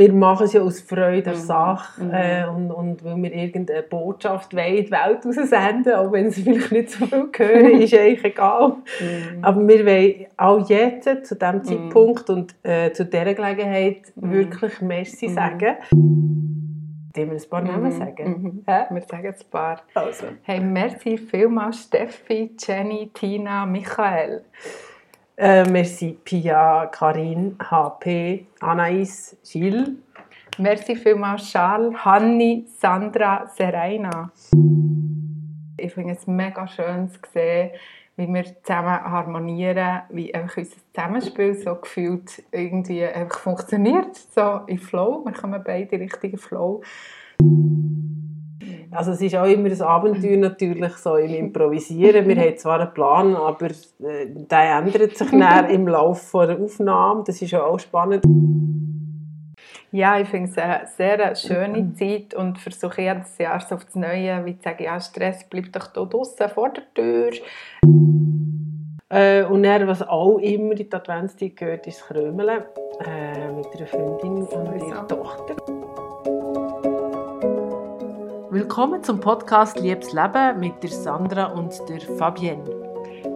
[0.00, 1.38] wir machen es ja aus Freude der mhm.
[1.38, 2.10] Sache mhm.
[2.10, 6.42] äh, und, und weil wir irgendeine Botschaft wollen, in die Welt raussenden, auch wenn sie
[6.44, 8.76] vielleicht nicht so viel hören, ist eigentlich egal.
[8.98, 9.44] Mhm.
[9.44, 11.64] Aber wir wollen auch jetzt, zu diesem mhm.
[11.64, 14.32] Zeitpunkt und äh, zu dieser Gelegenheit mhm.
[14.32, 15.34] wirklich Merci mhm.
[15.34, 15.76] sagen.
[17.14, 18.64] Sollen wir ein paar Namen sagen?
[18.66, 18.86] Ja?
[18.88, 19.82] Wir sagen ein paar.
[19.94, 20.26] Also.
[20.42, 24.44] Hey, merci vielmals Steffi, Jenny, Tina, Michael.
[25.42, 29.88] Äh, merci Pia, Karin, HP, Anais, Gilles.
[30.58, 34.30] Merci vielmals Charles, Hanni, Sandra, Serena.
[35.78, 37.70] Ich finde es mega schön zu sehen,
[38.16, 44.76] wie wir zusammen harmonieren, wie einfach unser Zusammenspiel so gefühlt irgendwie einfach funktioniert, so im
[44.76, 45.24] Flow.
[45.24, 46.82] Wir kommen beide richtigen Flow.
[48.92, 52.26] Also es ist auch immer ein Abenteuer natürlich so im Improvisieren.
[52.26, 57.22] Wir haben zwar einen Plan, aber äh, der ändert sich dann im Laufe der Aufnahme.
[57.24, 58.24] Das ist ja auch spannend.
[59.92, 63.96] Ja, ich finde es eine sehr schöne Zeit und versuche jedes Jahr so auf das
[63.96, 67.30] Neue, wie zu sagen, ja, Stress bleibt doch hier draußen vor der Tür.
[69.08, 72.62] Äh, und dann, was auch immer in die Adventszeit gehört, ist das Krömeln
[73.04, 75.79] äh, mit einer Freundin und ihrer Tochter.
[78.52, 82.64] Willkommen zum Podcast Liebes Leben mit der Sandra und der Fabienne.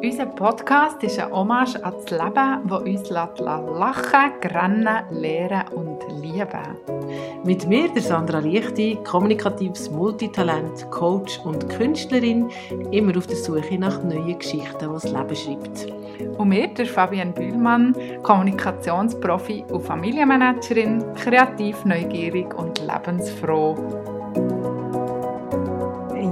[0.03, 7.45] Unser Podcast ist ein Hommage an das Leben, das uns lachen, grennen, lehren und lieben.
[7.45, 12.51] Mit mir, der Sandra Lichti, kommunikatives Multitalent, Coach und Künstlerin,
[12.91, 15.93] immer auf der Suche nach neuen Geschichten, die das Leben schreibt.
[16.39, 24.74] Und mir, der Fabienne Bühlmann, Kommunikationsprofi und Familienmanagerin, kreativ, neugierig und lebensfroh.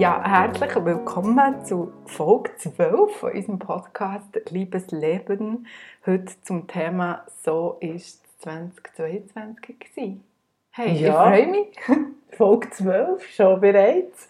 [0.02, 5.68] Ja, herzlich willkommen zu Folge 12 von unserem Podcast Liebes Leben.
[6.04, 10.24] Heute zum Thema «So ist 2022 gewesen».
[10.72, 11.06] Hey, ja.
[11.06, 11.68] ich freue mich.
[12.36, 14.28] Folge 12, schon bereits.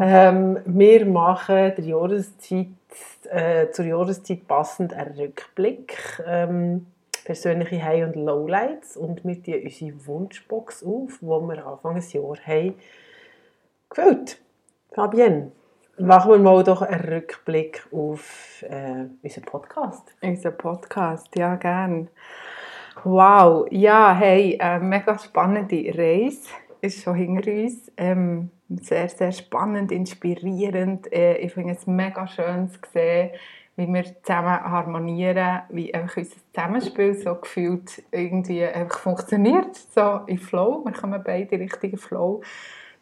[0.00, 2.66] Ähm, wir machen der Jahreszeit,
[3.30, 6.24] äh, zur Jahreszeit passend einen Rückblick.
[6.26, 6.86] Ähm,
[7.24, 12.44] persönliche High- und Lowlights und wir tun unsere Wunschbox auf, die wir Anfang des Jahres
[12.44, 12.74] haben
[13.88, 14.40] gefüllt
[14.94, 15.50] Fabienne,
[15.98, 20.14] machen wir mal doch einen Rückblick auf äh, unseren Podcast.
[20.22, 22.10] Unser Podcast, ja, gern.
[23.02, 26.48] Wow, ja, hey, eine mega spannende Reise
[26.80, 27.90] ist schon hinter uns.
[27.96, 31.12] Ähm, sehr, sehr spannend, inspirierend.
[31.12, 33.30] Äh, ich finde es mega schön zu sehen,
[33.74, 40.38] wie wir zusammen harmonieren, wie einfach unser Zusammenspiel so gefühlt irgendwie einfach funktioniert, so im
[40.38, 40.84] Flow.
[40.84, 42.42] Wir kommen beide in den richtigen Flow.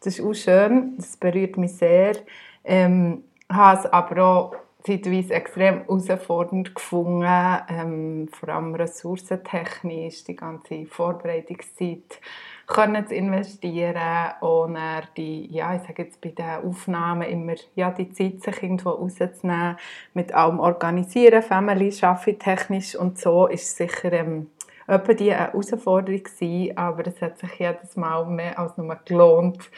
[0.05, 2.17] Das ist auch schön, das berührt mich sehr.
[2.65, 10.87] Ähm, habe es aber auch zeitweise extrem herausfordernd gefunden, ähm, vor allem ressourcentechnisch, die ganze
[10.87, 12.21] Vorbereitungszeit
[12.67, 14.77] können zu investieren und
[15.17, 19.77] die, ja, ich sage jetzt bei den Aufnahmen immer, ja, die Zeit sich irgendwo rauszunehmen,
[20.15, 24.49] mit allem organisieren, Family, Arbeiten technisch und so, ist sicher ähm,
[24.93, 29.71] etwa die eine Herausforderung gewesen, aber es hat sich jedes Mal mehr als nur gelohnt,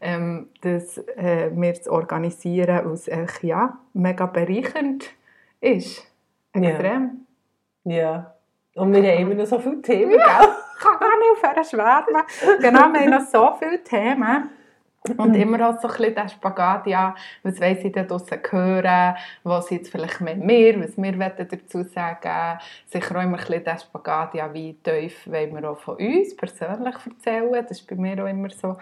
[0.00, 5.10] ähm, das äh, zu organisieren, weil es echt, ja, mega bereichernd
[5.60, 6.06] ist.
[6.52, 7.26] Extrem.
[7.84, 7.94] Ja.
[7.94, 8.34] ja.
[8.74, 10.48] Und wir haben immer noch so viele Themen, ja, gell?
[10.76, 12.22] Ich kann gar nicht aufhören schwärmen.
[12.60, 14.50] Genau, wir haben noch so viele Themen.
[15.16, 19.16] Und immer auch so ein bisschen der Spagat, ja, was weiss ich da draussen hören,
[19.44, 23.78] was jetzt vielleicht mit mir, was wir dazu sagen Sicher auch immer ein bisschen der
[23.78, 27.64] Spagat, ja, wie tief wollen wir auch von uns persönlich erzählen.
[27.66, 28.76] Das ist bei mir auch immer so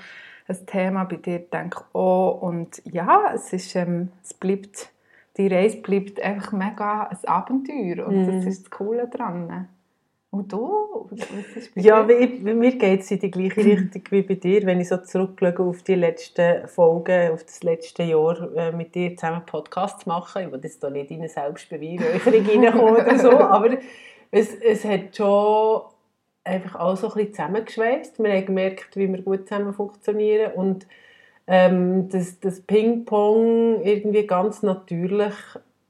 [0.49, 1.05] ein Thema.
[1.05, 2.43] Bei dir denke ich auch.
[2.43, 4.91] Und ja, es, ist, ähm, es bleibt,
[5.37, 8.07] die Reise bleibt einfach mega ein Abenteuer.
[8.07, 8.27] Und mm.
[8.27, 9.69] das ist das Coole daran.
[10.31, 11.09] Und du?
[11.75, 14.67] ja, wie, mir geht es in die gleiche Richtung wie bei dir.
[14.67, 19.17] Wenn ich so zurückschaue auf die letzten Folgen, auf das letzte Jahr äh, mit dir
[19.17, 23.79] zusammen Podcasts machen, ich will jetzt hier nicht in eine Selbstbeweihräucherung reinkommen oder so, aber
[24.31, 25.83] es, es hat schon
[26.45, 28.19] einfach auch so ein bisschen zusammengeschweißt.
[28.23, 30.87] Wir haben gemerkt, wie wir gut zusammen funktionieren und
[31.47, 35.35] ähm, das, das Ping-Pong irgendwie ganz natürlich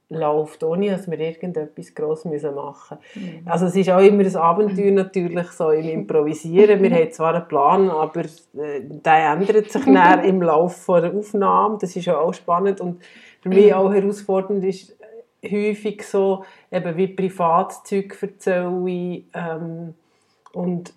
[0.09, 3.41] läuft, ohne dass wir irgendetwas gross müssen machen müssen.
[3.43, 3.47] Mhm.
[3.47, 6.81] Also es ist auch immer ein Abenteuer natürlich so im Improvisieren.
[6.81, 11.77] Wir haben zwar einen Plan, aber äh, der ändert sich dann im Laufe der Aufnahme.
[11.79, 13.01] Das ist ja auch spannend und
[13.41, 14.97] für mich auch herausfordernd ist
[15.45, 19.93] häufig so, eben wie Privatzeug erzähle ich, ähm,
[20.53, 20.93] und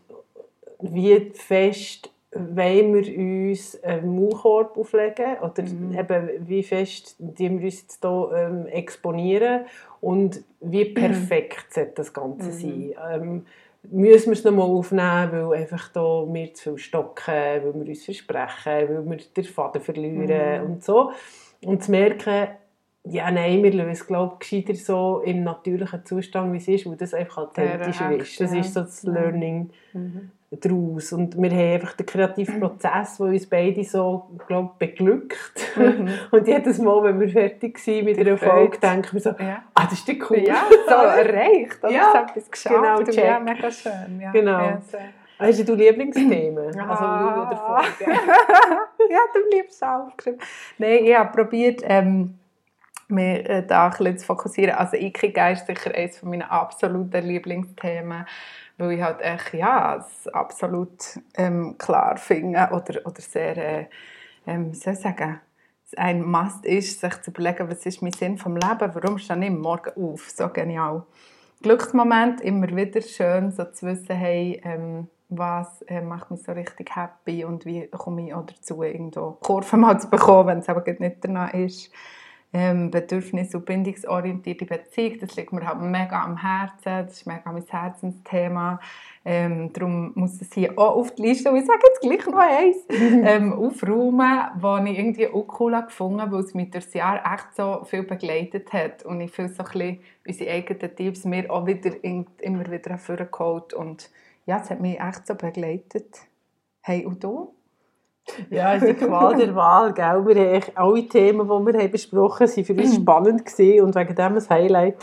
[0.81, 5.99] wie fest wollen wir uns einen Maulkorb auflegen oder mhm.
[5.99, 9.67] eben, wie fest die wir uns jetzt hier ähm, exponieren
[10.01, 11.75] und wie perfekt mhm.
[11.75, 12.53] sollte das Ganze mhm.
[12.53, 12.95] sein.
[13.13, 13.47] Ähm,
[13.91, 18.05] müssen wir es nochmal aufnehmen, weil einfach da wir zu viel stocken, weil wir uns
[18.05, 21.13] versprechen, weil wir den Faden verlieren und so.
[21.65, 22.49] Und zu merken,
[23.05, 26.87] ja, nein, wir lösen es, glaube ich, gescheiter so im natürlichen Zustand, wie es ist,
[26.87, 28.41] weil das einfach authentischer Direkt, ist.
[28.41, 29.71] Das ist so das Learning
[30.61, 31.13] daraus.
[31.13, 35.73] Und wir haben einfach den kreativen Prozess, der uns beide so, glaube ich, beglückt.
[36.31, 38.37] Und jedes Mal, wenn wir fertig sind mit einer.
[38.37, 39.63] Folge, denken wir so, Ja.
[39.75, 40.39] ah, das ist die cool.
[40.39, 41.79] Ja, so erreicht.
[41.83, 42.77] Oder Ja, so etwas geschafft.
[42.77, 43.25] genau, check.
[43.25, 44.21] ja, mega schön.
[44.21, 44.59] Ja, Genau.
[44.61, 45.01] Ja, sehr.
[45.39, 46.73] Hast du Lieblingsthemen?
[46.73, 46.87] Ja.
[46.89, 48.13] Also, oder Folgen?
[49.11, 50.41] ja, du liebst aufgeschrieben.
[50.79, 52.39] Nein, ich habe probiert, ähm,
[53.13, 54.75] mich äh, da ein bisschen zu fokussieren.
[54.75, 58.27] Also Ikigai ist sicher eines meiner absoluten Lieblingsthemen,
[58.79, 63.87] weil ich halt echt, ja, es absolut ähm, klar finde oder, oder sehr, äh,
[64.47, 65.41] ähm, wie soll ich sagen,
[65.97, 69.51] ein Must ist, sich zu überlegen, was ist mein Sinn vom Leben, warum stehe ich
[69.51, 71.05] morgen auf, so genial.
[71.63, 76.95] Glücksmoment, immer wieder schön, so zu wissen, hey, ähm, was äh, macht mich so richtig
[76.95, 80.85] happy und wie komme ich auch dazu, irgendwo Kurven mal zu bekommen, wenn es aber
[80.93, 81.91] nicht danach ist.
[82.55, 87.51] Ähm, Bedürfnis- und bindungsorientierte Beziehung, das liegt mir halt mega am Herzen, das ist mega
[87.51, 88.79] mein Herzensthema.
[89.25, 92.39] Ähm, darum muss es hier auch auf die Liste, und ich sage jetzt gleich noch
[92.39, 96.95] eins, ähm, aufräumen, was ich irgendwie auch cool habe gefunden weil es mich durch das
[96.95, 99.05] Jahr echt so viel begleitet hat.
[99.05, 103.73] Und ich fühle so ein bisschen unsere eigenen Tipps mir auch wieder immer wieder hervorgeholt.
[103.73, 104.11] Und
[104.45, 106.19] ja, es hat mich echt so begleitet.
[106.83, 107.55] Hey, und du?
[108.51, 109.93] Ja, es ist die Qual der Wahl.
[109.93, 110.27] Gell?
[110.27, 113.95] Wir haben alle Themen, die wir haben besprochen haben, waren für uns spannend gewesen und
[113.95, 114.97] wegen dem ein Highlight.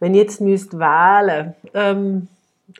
[0.00, 2.28] Wenn ich jetzt müsste wählen ähm,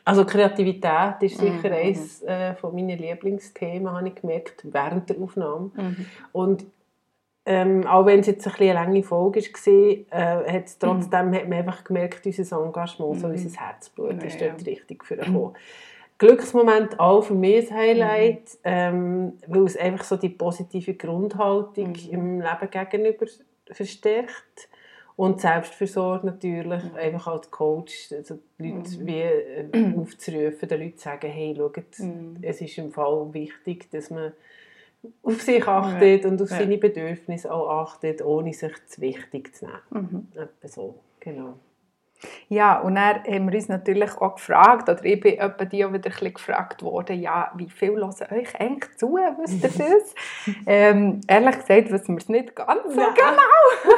[0.03, 1.75] also Kreativität ist sicher Mhm.
[1.75, 5.69] eines äh, von meinen Lieblingsthemen, habe ich gemerkt, während der Aufnahme.
[6.33, 6.65] Und
[7.45, 9.73] ähm, auch wenn es jetzt ein bisschen eine lange Folge war,
[10.19, 14.47] äh, hat es trotzdem hat man einfach gemerkt, unser Engagement, so unser Herzblut ist Ja,
[14.49, 15.17] dort richtig für
[16.17, 22.41] Glücksmoment auch für mich ein Highlight, ähm, weil es einfach so die positive Grundhaltung im
[22.41, 23.25] Leben gegenüber
[23.71, 24.69] verstärkt.
[25.17, 31.03] Und Selbstversorgung natürlich, einfach als Coach, also die Leute wie äh, aufzurufen, den Leuten zu
[31.05, 31.77] sagen, hey, schaut,
[32.41, 34.33] es ist im Fall wichtig, dass man
[35.23, 36.57] auf sich achtet und auf Ja.
[36.57, 40.31] seine Bedürfnisse auch achtet, ohne sich zu wichtig zu nehmen.
[40.35, 41.59] Etwa so, genau.
[42.47, 45.93] Ja, und dann haben wir uns natürlich auch gefragt, oder ich bin etwa die auch
[45.93, 50.15] wieder ein gefragt worden, ja, wie viel hören euch eigentlich zu, wisst ihr das?
[50.65, 53.09] ähm, ehrlich gesagt wissen wir es nicht ganz so Ja.
[53.13, 53.95] genau.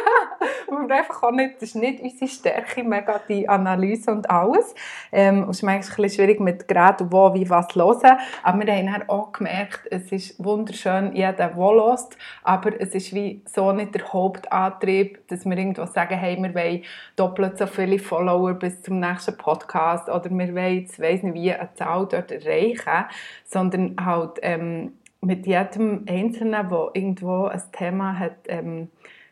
[0.68, 4.76] Und wir einfach auch nicht, das ist nicht unsere Stärke, mega die Analyse und alles.
[5.14, 8.18] Ähm, und es ist manchmal ein schwierig mit Geräten, wo, wie, was hören.
[8.44, 13.14] Aber wir haben dann auch gemerkt, es ist wunderschön, jeder, der hört, aber es ist
[13.14, 16.84] wie so nicht der Hauptantrieb, dass wir irgendwo sagen, hey, wir wollen
[17.16, 21.74] doppelt so viele Follower bis zum nächsten Podcast oder wir wollen, weiss nicht wie, eine
[21.76, 23.06] Zahl dort erreichen,
[23.46, 28.90] sondern halt ähm, mit jedem Einzelnen, der irgendwo ein Thema hat, ähm,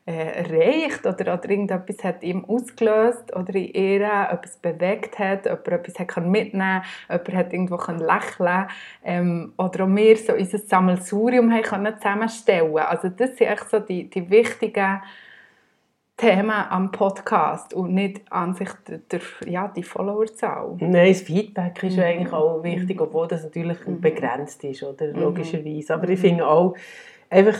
[0.08, 4.02] äh, erreicht oder, oder irgendetwas hat ihm ausgelöst oder in ihr
[4.32, 8.68] etwas bewegt hat, jemand etwas hat mitnehmen jemand hat irgendwo lächeln
[9.04, 12.78] ähm, oder auch wir so unser Sammelsurium haben können zusammenstellen.
[12.78, 15.02] Also das sind echt so die, die wichtigen
[16.18, 20.78] Themen am Podcast und nicht an sich der, der, ja, die Followerzahl.
[20.80, 22.10] Nein, das Feedback ist ja Mhm.
[22.10, 25.08] eigentlich auch wichtig, obwohl das natürlich begrenzt ist, oder?
[25.08, 25.94] logischerweise.
[25.94, 26.74] Aber ich finde auch,
[27.30, 27.58] einfach,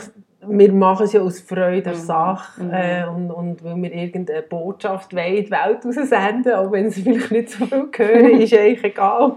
[0.48, 5.14] wir machen es ja aus Freude der Sache äh, und, und weil wir irgendeine Botschaft
[5.14, 9.36] wollen, die Welt raussenden, auch wenn sie vielleicht nicht so viel hören, ist eigentlich egal.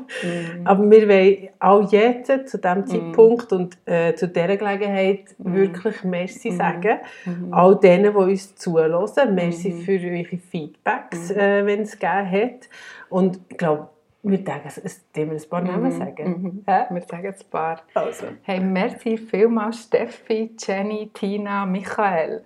[0.63, 6.51] Aber wir wollen auch jetzt, zu diesem Zeitpunkt und äh, zu dieser Gelegenheit, wirklich Merci
[6.51, 6.99] sagen.
[7.51, 9.35] All denen, die uns zuhören.
[9.35, 12.69] Merci für eure Feedbacks, äh, wenn es gegeben hat.
[13.09, 13.89] Und ich glaube,
[14.21, 16.63] wir ein paar Namen sagen.
[16.67, 16.85] Hä?
[16.89, 17.81] Wir sagen ein paar.
[17.93, 18.25] Also.
[18.43, 22.43] Hey, merci vielmals Steffi, Jenny, Tina, Michael.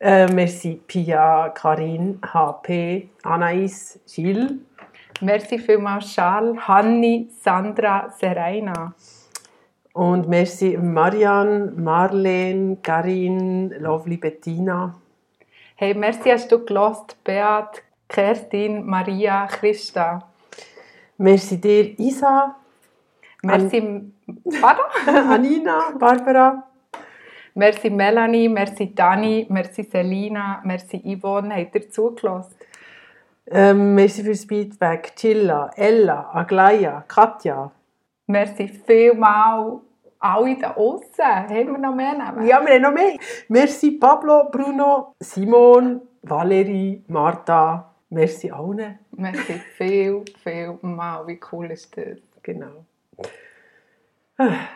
[0.00, 4.54] Äh, merci Pia, Karin, HP, Anais, Gilles.
[5.20, 8.92] Merci vielmals Charles, Hanni, Sandra, Serena.
[9.92, 14.98] Und merci Marianne, Marlene, Karin, Lovely Bettina.
[15.76, 20.31] Hey, merci hast du gelost, Beat, Kerstin, Maria, Christa.
[21.22, 22.56] Merci dir, Isa,
[23.44, 24.12] Merci,
[24.60, 24.84] pardon?
[25.30, 26.64] Anina, Barbara.
[27.54, 31.54] merci Melanie, merci Dani, merci Selina, merci Yvonne.
[31.54, 32.54] Habt ihr zugelassen?
[33.50, 35.14] Ähm, merci fürs Feedback.
[35.16, 37.72] Chilla, Ella, Aglaya, Katja.
[38.28, 39.80] Merci vielmal
[40.20, 41.24] alle da außen.
[41.24, 42.46] Haben wir noch mehr Namen?
[42.46, 43.16] Ja, wir haben noch mehr.
[43.48, 47.91] Merci Pablo, Bruno, Simon, Valerie, Marta.
[48.12, 48.98] Merci allen.
[49.12, 51.26] Merci viel, viel mal.
[51.26, 52.18] Wie cool ist das?
[52.42, 52.84] Genau.
[54.36, 54.68] Dann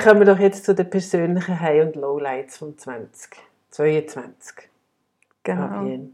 [0.00, 4.70] kommen wir doch jetzt zu den persönlichen High- und Lowlights von 2022.
[5.42, 5.68] Genau.
[5.68, 6.10] Fabienne.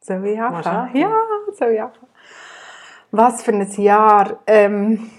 [0.00, 0.94] Soll ich anfangen?
[0.94, 2.12] Ja, soll ich anfangen.
[3.10, 4.42] Was für ein Jahr.
[4.46, 5.10] Ähm,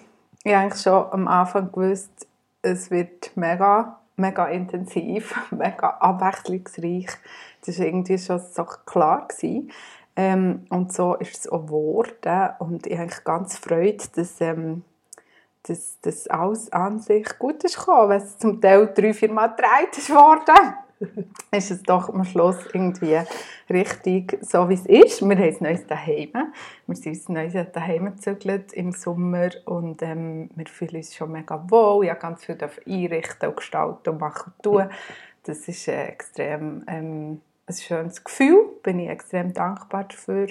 [0.43, 2.27] ich habe eigentlich schon am Anfang gewusst,
[2.61, 7.07] es wird mega, mega intensiv, mega abwechslungsreich.
[7.65, 9.27] Das war irgendwie schon so klar.
[10.15, 12.49] Ähm, und so ist es auch geworden.
[12.59, 14.83] Und ich habe ganz Freude, dass, ähm,
[15.63, 19.47] dass das alles an sich gut ist gekommen, wenn es zum Teil drei, vier Mal
[19.47, 20.75] gedreht ist worden.
[21.51, 23.19] ist es doch am Schluss irgendwie
[23.69, 25.21] richtig so, wie es ist.
[25.21, 26.31] Wir haben ein neues daheim.
[26.87, 31.63] Wir sind uns neues daheim gezügelt im Sommer und ähm, wir fühlen uns schon mega
[31.69, 32.05] wohl.
[32.05, 32.57] Ich habe ganz viel
[32.87, 34.89] einrichten und gestalten und machen und tun.
[35.43, 38.65] Das ist äh, extrem ähm, ein schönes Gefühl.
[38.83, 40.47] Bin ich extrem dankbar dafür.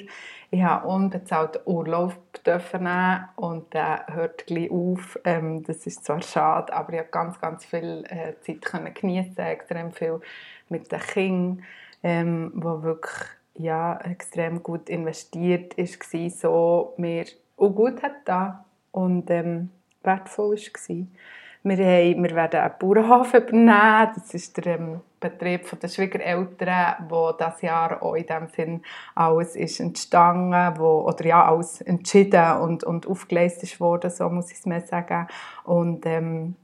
[0.51, 2.15] Ich habe unbezahlten Urlaub
[2.47, 5.19] nehmen und der hört gleich auf.
[5.25, 9.93] Ähm, das ist zwar schade, aber ich habe ganz, ganz viel äh, Zeit genießen, extrem
[9.93, 10.21] viel
[10.69, 11.65] mit den Kindern,
[12.03, 13.13] ähm, wirklich
[13.57, 17.25] ja, extrem gut investiert ist, war, so mir
[17.57, 19.71] auch gut hat da und ähm,
[20.03, 21.07] wertvoll war.
[21.67, 24.11] Wir, haben, wir werden einen Bauernhof übernehmen.
[24.15, 28.83] Das ist der ähm, Betrieb der Schwiegereltern, wo das Jahr auch in dem Sinn
[29.15, 34.51] alles ist entstanden, wo, oder ja, alles entschieden und, und aufgeleistet ist worden, so muss
[34.53, 35.27] ich es mir sagen.
[35.65, 36.57] Und ähm,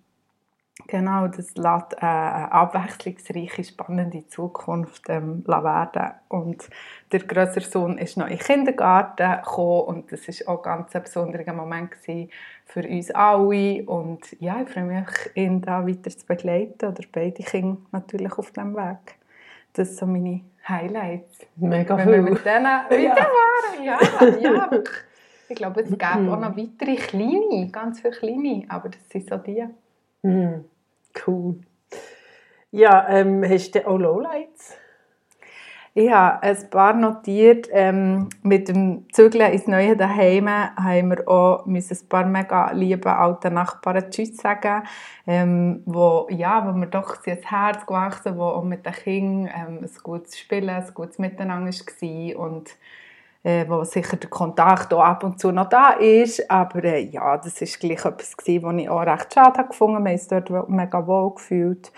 [0.87, 6.13] Genau, das lässt äh, eine abwechslungsreiche, spannende Zukunft ähm, werden.
[6.29, 6.69] Und
[7.13, 11.03] der grössere Sohn ist noch in den Kindergarten gekommen und das war auch ganz ein
[11.03, 13.85] besonderer Moment für uns alle.
[13.85, 18.51] Und ja, ich freue mich, ihn da weiter zu begleiten oder beide Kinder natürlich auf
[18.51, 19.17] diesem Weg.
[19.73, 21.47] Das sind so meine Highlights.
[21.57, 22.33] Mega Wenn wir viel.
[22.33, 23.99] mit denen weiterfahren, ja,
[24.41, 24.71] ja.
[24.71, 25.05] wirklich.
[25.49, 29.37] Ich glaube, es gibt auch noch weitere kleine, ganz viele kleine, aber das sind so
[29.37, 29.67] die.
[30.23, 30.65] Mhm.
[31.27, 31.61] Cool.
[32.73, 34.77] Ja, ähm, hast du auch Lowlights?
[35.93, 37.69] Ich habe ein paar notiert.
[37.73, 43.15] Ähm, mit dem Zügeln ins neue Daheim haben wir auch müssen ein paar mega liebe
[43.17, 44.85] alte Nachbarn Tschüss sagen,
[45.27, 49.53] ähm, wo, ja, wo mir doch sie ins Herz gewachsen, wo auch mit den Kindern
[49.55, 52.71] ähm, ein gutes Spielen, ein gutes Miteinander war und
[53.43, 57.39] äh, wo sicher der Kontakt auch ab und zu noch da ist, aber äh, ja,
[57.39, 60.05] das ist gleich etwas gewesen, was ich auch recht schade habe gefunden.
[60.05, 61.93] Wir haben uns dort mega wohl gefühlt.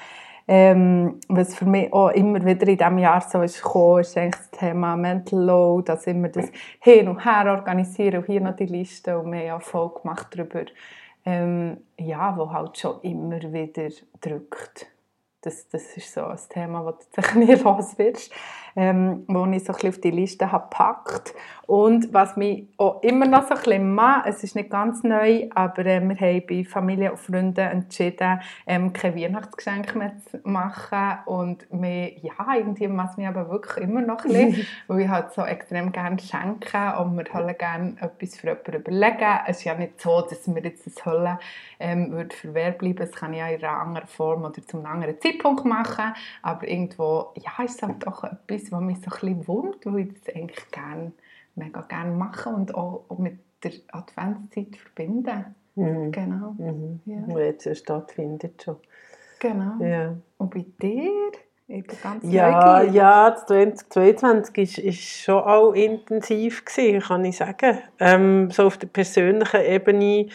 [0.49, 4.51] Ähm, was für mich auch immer wieder in diesem Jahr so ist gekommen, ist eigentlich
[4.51, 8.67] das Thema Mental Load, dass immer das hin und her organisieren und hier noch die
[8.67, 10.65] Liste und ja voll gemacht darüber,
[11.25, 13.89] ähm, ja, wo halt schon immer wieder
[14.21, 14.89] drückt.
[15.43, 17.97] Das, das ist so ein Thema, das du sicher nie los
[18.77, 21.35] ähm, wo ich so ein bisschen auf die Liste habe gepackt.
[21.67, 25.49] Und was mich auch immer noch so ein bisschen macht, es ist nicht ganz neu,
[25.55, 31.19] aber äh, wir haben bei Familie und Freunden entschieden, ähm, kein Weihnachtsgeschenk mehr zu machen.
[31.27, 35.09] Und wir, ja, irgendwie macht es mich aber wirklich immer noch ein bisschen, weil ich
[35.09, 39.39] halt so extrem gerne schenke und mir halt gerne etwas für jemanden überlegen.
[39.47, 41.39] Es ist ja nicht so, dass mir jetzt das Hölle
[41.79, 42.97] ähm, würde verwehrt bleiben.
[42.97, 46.13] Das kann ich ja in einer anderen Form oder zu einem anderen Zeitpunkt machen.
[46.43, 50.01] Aber irgendwo, ja, ist es halt doch etwas, was mich so ein bisschen wundert, weil
[50.01, 51.13] ich das eigentlich gerne,
[51.55, 55.55] mega gerne mache und auch, mit der Adventszeit verbinden.
[55.75, 56.13] Mhm.
[56.13, 56.55] Genau.
[56.59, 57.01] Mhm.
[57.07, 57.23] Ja.
[57.27, 58.77] Wo jetzt stattfindet schon.
[59.39, 59.83] genau.
[59.83, 61.33] Ja, Und bei dir?
[62.23, 62.95] Ja, neugierig.
[62.95, 67.79] ja das 2022 ist, ist schon auch intensiv gewesen, kann ich sagen.
[67.99, 70.27] Ähm, so auf der persönlichen Ebene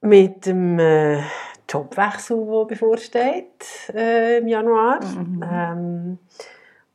[0.00, 1.20] mit dem äh,
[1.68, 5.04] Jobwechsel, der bevorsteht äh, im Januar.
[5.04, 5.44] Mhm.
[5.48, 6.18] Ähm,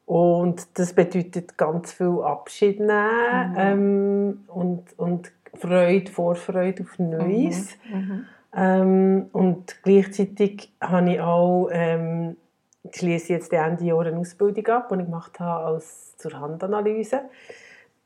[0.05, 3.55] und das bedeutet ganz viel Abschied nehmen Mhm.
[3.57, 7.77] ähm, und, und Freude, Vorfreude auf Neues.
[7.91, 8.25] Mhm.
[8.55, 12.36] Ähm, und gleichzeitig habe ich auch, ähm,
[12.83, 17.22] ich schließe jetzt Ende Jahr eine Ausbildung ab, die ich gemacht habe als zur Handanalyse.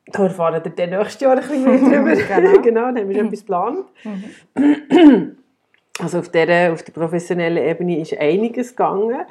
[0.06, 2.16] Da erfahren wir dann nächstes Jahr ein bisschen mehr darüber.
[2.16, 2.62] Genau.
[2.62, 3.86] genau, dann haben wir schon etwas geplant.
[4.04, 5.38] Mhm.
[6.00, 9.25] Also auf der, auf der professionellen Ebene ist einiges gegangen.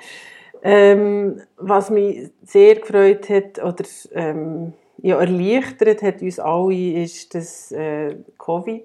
[0.67, 7.71] Ähm, was mich sehr gefreut hat oder ähm, ja, erleichtert hat uns alle, ist, dass
[7.71, 8.85] äh, Covid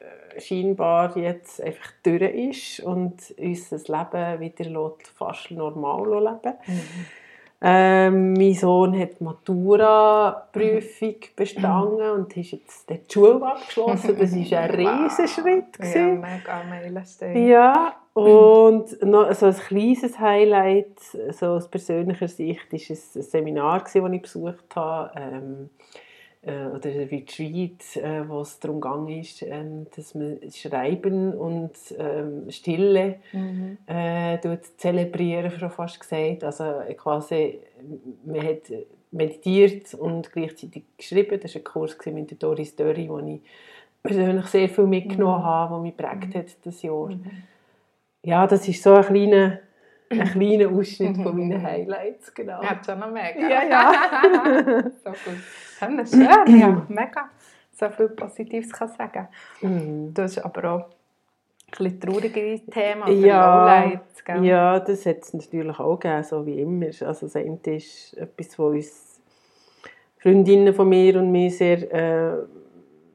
[0.00, 6.56] äh, scheinbar jetzt einfach durch ist und uns das Leben wieder lässt, fast normal leben
[6.66, 7.21] Mhm.
[7.64, 14.16] Ähm, mein Sohn hat die Matura-Prüfung bestanden und hat jetzt die Schule abgeschlossen.
[14.18, 14.70] Das war ein
[15.04, 15.78] riesen Schritt.
[15.78, 17.46] Ja, mega Meilenstein.
[17.46, 20.98] Ja, und noch so ein kleines Highlight,
[21.30, 25.12] so aus persönlicher Sicht, war ein Seminar, das ich besucht habe.
[25.16, 25.70] Ähm,
[26.42, 32.50] äh, oder ein Retreat, äh, wo es darum ging, ähm, dass man Schreiben und ähm,
[32.50, 33.78] Stille mhm.
[33.86, 34.38] äh,
[34.76, 36.44] zelebrieren, schon fast gesagt.
[36.44, 37.60] Also äh, quasi,
[38.24, 38.72] man hat
[39.12, 41.38] meditiert und gleichzeitig geschrieben.
[41.40, 43.40] Das war ein Kurs mit Doris Dörri, wo ich
[44.02, 45.44] persönlich sehr viel mitgenommen mhm.
[45.44, 47.08] habe, was mich geprägt hat das Jahr.
[47.08, 47.30] Mhm.
[48.24, 49.58] Ja, das ist so ein kleiner
[50.10, 52.62] ein kleiner Ausschnitt von meinen Highlights, genau.
[52.62, 53.48] Ja, schon noch mega.
[53.48, 54.82] Ja, ja.
[55.04, 55.40] so gut.
[55.96, 57.30] Das ist schön, ja, mega.
[57.72, 59.28] So viel Positives kann sagen.
[59.60, 60.14] Mhm.
[60.14, 60.84] Du hast aber auch ein
[61.70, 64.44] bisschen traurigeres Thema, ja, Lowlights, gell?
[64.44, 66.86] Ja, das hat es natürlich auch gegeben, so wie immer.
[66.86, 69.20] Also das eine ist etwas, was uns
[70.18, 72.36] Freundinnen von mir und mir sehr äh,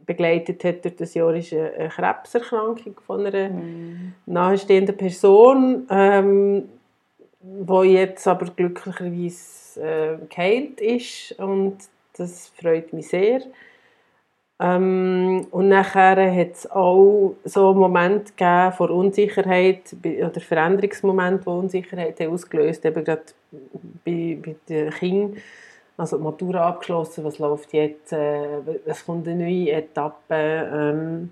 [0.06, 4.14] begleitet hat durch das Jahr, ist eine Krebserkrankung von einer mm.
[4.26, 5.88] nahestehenden Person.
[5.90, 6.64] Ähm,
[7.40, 11.78] wo jetzt aber glücklicherweise äh, geheilt ist und
[12.18, 13.42] das freut mich sehr.
[14.60, 22.20] Ähm, und nachher hat es auch so Momente gegeben von Unsicherheit oder Veränderungsmomente, die Unsicherheit
[22.20, 23.24] haben ausgelöst haben, eben gerade
[24.04, 25.38] bei, bei den Kindern.
[25.96, 31.32] Also die Matura abgeschlossen, was läuft jetzt, äh, es kommt eine neue Etappe, ähm,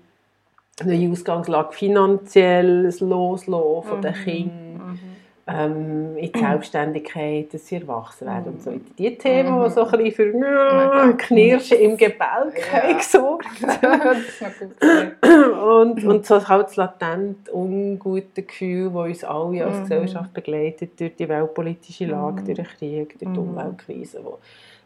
[0.80, 4.16] eine neue Ausgangslage finanziell, das Loslassen von den mhm.
[5.48, 8.72] Ähm, in die Selbstständigkeit, dass sie erwachsen werden und so.
[8.98, 12.92] Die Themen, die so ein bisschen für ja, Knirschen im Gebälk ja.
[12.96, 13.46] gesorgt
[15.22, 19.82] und, und so halt das latent ungute Gefühl, das uns alle als mhm.
[19.82, 23.50] Gesellschaft begleitet durch die weltpolitische Lage, durch den Krieg, durch die mhm.
[23.50, 24.38] Umweltkrise, wo,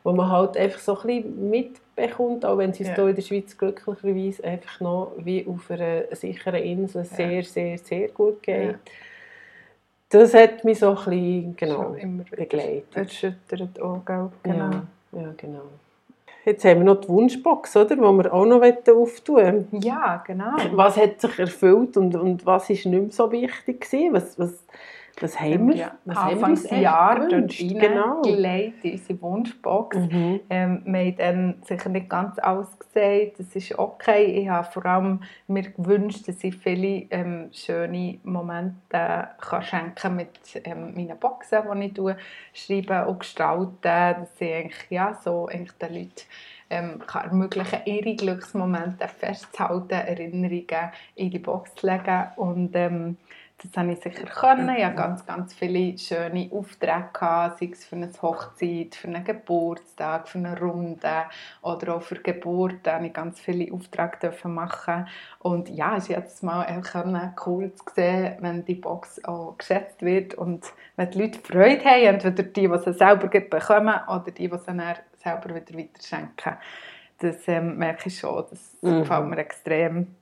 [0.04, 2.96] wo man halt einfach so ein bisschen mitbekommt, auch wenn es uns ja.
[2.96, 8.08] hier in der Schweiz glücklicherweise einfach noch wie auf einer sicheren Insel sehr, sehr, sehr
[8.08, 8.76] gut geht
[10.10, 11.96] das hat mich so ein bisschen genau,
[12.30, 12.94] begleitet.
[12.94, 14.28] Erschüttert auch, gell?
[14.42, 14.70] Genau.
[14.70, 15.62] Ja, ja, genau.
[16.44, 17.94] Jetzt haben wir noch die Wunschbox, oder?
[17.94, 18.62] die wir auch noch
[18.94, 19.68] auftun.
[19.72, 20.56] Ja, genau.
[20.72, 23.82] Was hat sich erfüllt und, und was war nicht mehr so wichtig?
[23.82, 24.14] Gewesen?
[24.14, 24.64] Was, was,
[25.22, 25.76] was haben wir?
[25.76, 28.22] Ja, was Anfangsjahr dort genau.
[28.22, 29.96] gelegt in unsere Wunschbox.
[29.96, 30.40] Mhm.
[30.48, 33.38] Ähm, wir haben dann sicher nicht ganz alles gesagt.
[33.38, 34.24] Das ist okay.
[34.42, 40.38] Ich habe vor allem mir gewünscht, dass ich viele ähm, schöne Momente kann schenken mit
[40.64, 42.16] ähm, meinen Boxen, die ich tue,
[42.52, 43.76] schreibe und gestalte.
[43.82, 46.22] Dass ich eigentlich, ja, so eigentlich den Leuten
[46.70, 53.16] ähm, kann ermöglichen, ihre Glücksmomente festzuhalten, Erinnerungen in die Box zu legen und ähm,
[53.62, 54.74] das habe ich sicher können.
[54.74, 59.22] Ich hatte ganz, ganz viele schöne Aufträge, gehabt, sei es für eine Hochzeit, für einen
[59.22, 61.24] Geburtstag, für eine Runde
[61.60, 62.76] oder auch für Geburt.
[62.84, 65.06] Da habe ich ganz viele Aufträge machen
[65.40, 66.66] Und ja, es ist jetzt mal
[67.46, 70.64] cool zu sehen, wenn die Box auch geschätzt wird und
[70.96, 74.66] wenn die Leute Freude haben, entweder die, die sie selber bekommen oder die, die sie
[74.66, 74.82] dann
[75.22, 76.56] selber wieder weiterschenken.
[77.18, 79.00] Das ähm, merke ich schon, das mhm.
[79.00, 80.16] gefällt mir extrem.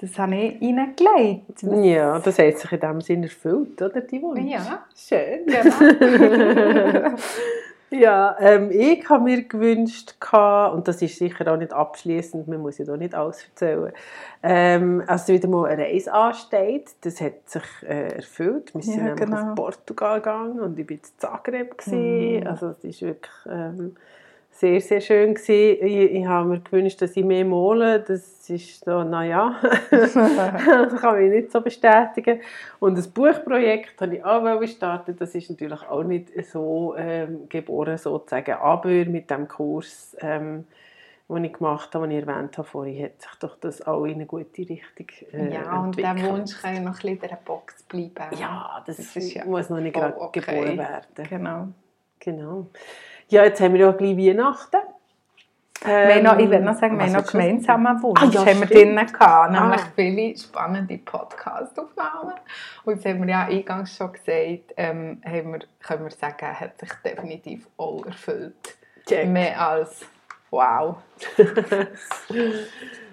[0.00, 1.62] Das habe ich ihnen gelegt.
[1.62, 4.50] Ja, das hat sich in dem Sinne erfüllt, oder, die Wunsch?
[4.50, 4.84] Ja.
[4.96, 5.46] Schön.
[5.46, 7.16] Genau.
[7.90, 12.78] ja, ähm, ich habe mir gewünscht, und das ist sicher auch nicht abschließend, man muss
[12.78, 13.92] ja da nicht alles erzählen,
[14.42, 18.74] ähm, als wieder mal eine Reise ansteht, das hat sich äh, erfüllt.
[18.74, 19.36] Wir sind ja, genau.
[19.36, 21.86] nach Portugal gegangen und ich war in Zagreb.
[21.86, 22.46] Mhm.
[22.48, 23.32] Also es ist wirklich...
[23.48, 23.94] Ähm,
[24.54, 25.84] sehr, sehr schön gewesen.
[25.84, 28.00] Ich, ich habe mir gewünscht, dass ich mehr male.
[28.00, 29.56] Das ist so, naja,
[29.90, 32.40] das kann ich nicht so bestätigen.
[32.78, 35.20] Und das Buchprojekt habe ich auch gestartet.
[35.20, 38.52] Das ist natürlich auch nicht so ähm, geboren, sozusagen.
[38.52, 40.66] Aber mit dem Kurs, ähm,
[41.28, 44.14] den ich gemacht habe, den ich erwähnt habe vorhin, hat sich doch das auch in
[44.14, 47.38] eine gute Richtung äh, Ja, und der Wunsch kann ja noch ein bisschen in dieser
[47.44, 48.38] Box bleiben.
[48.38, 50.40] Ja, das, das ja muss noch nicht gerade okay.
[50.40, 51.28] geboren werden.
[51.28, 51.68] Genau.
[52.20, 52.66] Genau.
[53.28, 54.78] Ja, jetzt haben wir ja gleich Weihnachten.
[55.86, 58.22] Ähm, noch, ich will noch sagen, wir haben noch gemeinsamen Wunsch.
[58.22, 59.92] Ah, ja, haben wir drinnen gehabt, nämlich ah.
[59.94, 62.34] viele spannende Podcast-Aufnahmen.
[62.84, 66.78] Und jetzt haben wir ja eingangs schon gesagt, ähm, haben wir, können wir sagen, hat
[66.78, 68.78] sich definitiv auch erfüllt.
[69.06, 69.28] Check.
[69.28, 70.06] Mehr als
[70.50, 70.96] wow.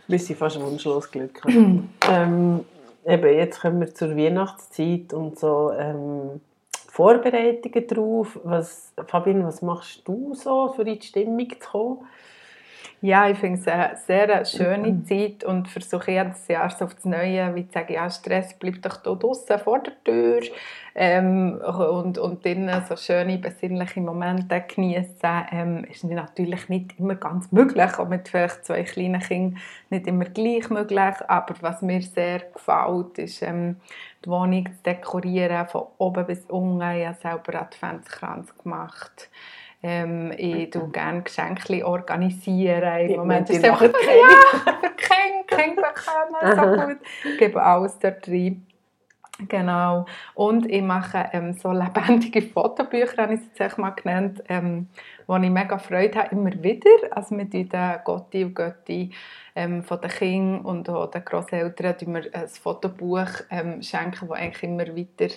[0.08, 1.56] wir sind fast wunschlos glücklich.
[2.10, 2.66] ähm,
[3.06, 5.74] eben, jetzt kommen wir zur Weihnachtszeit und so...
[5.78, 6.40] Ähm,
[6.92, 8.38] Vorbereitungen darauf?
[8.44, 12.08] Was, Fabian, was machst du so, für in die Stimmung zu kommen?
[13.04, 17.06] Ja, ich finde es eine sehr schöne Zeit und versuche jedes Jahr so auf das
[17.06, 20.42] Neue, wie zu sagen, ja, Stress bleibt doch hier draußen vor der Tür
[20.94, 25.48] ähm, und, und dann so schöne, besinnliche Momente genießen.
[25.52, 29.58] Ähm, ist natürlich nicht immer ganz möglich, auch mit vielleicht zwei kleinen Kindern
[29.90, 33.78] nicht immer gleich möglich, aber was mir sehr gefällt, ist ähm,
[34.24, 36.82] die Wohnung zu dekorieren, von oben bis unten.
[36.92, 39.32] Ich habe selber Adventskranz gemacht.
[39.84, 43.10] Ähm, ich tue gerne Geschenke organisieren.
[43.10, 46.98] Im Moment ist es einfach für ja, Kinder, Kinder bekommen, so gut.
[47.34, 48.66] Ich gebe alles dort rein.
[49.48, 50.06] Genau.
[50.36, 54.88] Und ich mache ähm, so lebendige Fotobücher, habe ich es jetzt mal genannt, ähm,
[55.28, 56.90] wo ich mega Freude habe, immer wieder.
[57.12, 57.70] Also mit den
[58.04, 59.12] Gotti und Götti
[59.56, 64.64] ähm, von den Kindern und auch den Grosseltern wir ein Fotobuch ähm, schenken, das eigentlich
[64.64, 65.34] immer weiter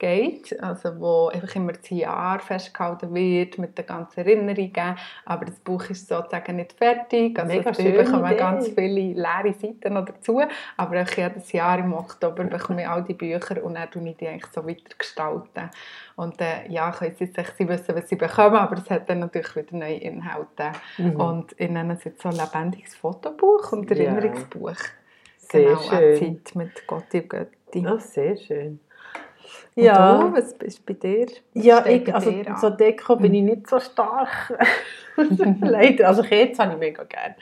[0.00, 5.60] geht, also wo einfach immer das Jahr festgehalten wird mit den ganzen Erinnerungen, aber das
[5.60, 10.40] Buch ist sozusagen nicht fertig, also Mega es bekommen ganz viele leere Seiten noch dazu,
[10.76, 14.16] aber auch jedes Jahr im Oktober bekomme ich all die Bücher und dann tue ich
[14.16, 15.70] die eigentlich so weiter gestalten
[16.16, 19.20] und äh, ja, können sie sich, sie wissen, was sie bekommen, aber es hat dann
[19.20, 21.16] natürlich wieder neue Inhalte mhm.
[21.16, 24.70] und ich nenne es jetzt so ein lebendiges Fotobuch und Erinnerungsbuch.
[24.70, 24.76] Ja.
[25.36, 26.40] Sehr genau, schön.
[26.44, 27.86] Zeit mit Gott und Götti.
[27.86, 28.80] Oh, sehr schön.
[29.74, 30.18] Und ja.
[30.18, 31.26] Du, was ist bei dir?
[31.54, 34.58] Was ja, ich, also dir so Deko bin ich nicht so stark.
[35.60, 36.08] Leider.
[36.08, 37.36] Also Kerzen habe ich mega gerne.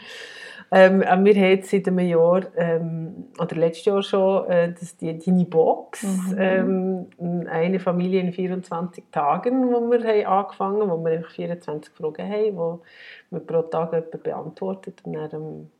[0.70, 4.96] Ähm, äh, wir haben jetzt seit einem Jahr, ähm, oder letztes Jahr schon, äh, das,
[4.96, 6.36] die Dini Box, mhm.
[6.38, 12.56] ähm, eine Familie in 24 Tagen, wo wir haben angefangen wo wir 24 Fragen haben,
[12.56, 12.82] wo
[13.30, 15.70] wir pro Tag jemand beantwortet und dann ähm,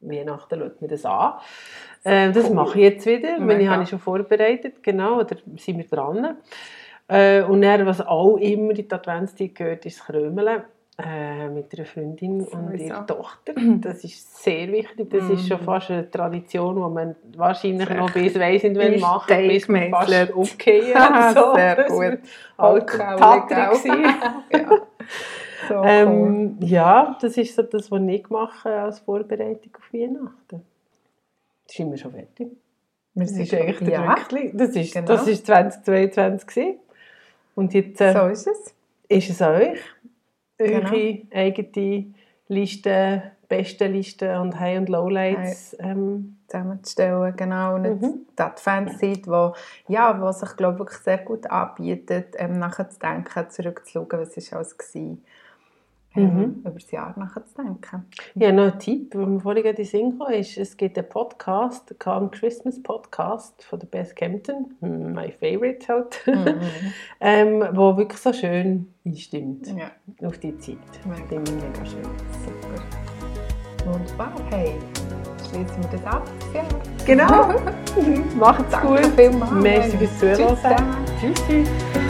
[0.00, 1.34] Weihnachten schaut mir das an.
[2.04, 2.54] Äh, das cool.
[2.54, 3.60] mache ich jetzt wieder, Mega.
[3.60, 6.36] ich habe ich schon vorbereitet, genau, oder sind wir dran.
[7.08, 10.62] Äh, und dann, was auch immer in die Adventszeit gehört, ist das Krömeln
[11.00, 13.54] äh, mit einer Freundin so und ihrer Tochter.
[13.80, 15.08] Das ist sehr wichtig.
[15.10, 15.32] Das mm.
[15.32, 15.64] ist schon mhm.
[15.64, 20.34] fast eine Tradition, die man wahrscheinlich noch bis weiss nicht, wenn macht, bis man fast
[20.34, 20.92] okay.
[21.34, 21.54] so.
[21.54, 22.18] Sehr gut.
[22.56, 23.72] Alkoholiker
[24.52, 24.70] ja.
[25.66, 30.62] So ähm, ja, das ist so das, was ich mache als Vorbereitung auf Weihnachten.
[31.66, 32.48] Das ist immer schon fertig.
[33.14, 34.16] Wir das ist eigentlich der ja.
[34.52, 35.06] Das ist, genau.
[35.06, 36.78] das ist 2022 gewesen.
[37.54, 38.74] Und jetzt äh, so ist es.
[39.08, 39.80] Ist es euch,
[40.58, 40.90] genau.
[40.90, 42.14] eure eigene
[42.48, 47.74] Liste, beste Liste und High- und Lowlights ähm, zusammenzustellen, genau.
[47.74, 48.26] Und mhm.
[48.38, 49.54] die Adventszeit, wo,
[49.88, 54.58] ja, wo sich, glaube ich, sehr gut anbietet, ähm, nachher zu denken, zurückzuschauen, was war
[54.58, 55.24] alles gewesen
[56.18, 56.60] mhm.
[56.60, 58.06] über das Jahr nachzudenken.
[58.34, 61.98] Ja, noch ein Tipp, den wir vorhin gerade in ist, es gibt einen Podcast, den
[61.98, 66.60] Calm Christmas Podcast von der Beth Campton, my favorite halt, mhm.
[67.20, 69.90] ähm, wo wirklich so schön einstimmt ja.
[70.26, 70.78] auf die Zeit.
[71.04, 71.24] Mega.
[71.26, 72.02] Finde ich mega schön.
[72.02, 73.08] Super.
[73.84, 74.34] Wunderbar.
[74.50, 74.74] Hey,
[75.48, 76.30] schließen wir das ab.
[76.52, 76.64] Ja.
[77.06, 77.54] Genau.
[78.38, 79.06] Macht's Danke gut.
[79.16, 79.52] Vielmals.
[79.52, 80.56] Merci fürs Zuhören.
[81.20, 81.34] Tschüss.
[81.46, 82.07] Tschüss.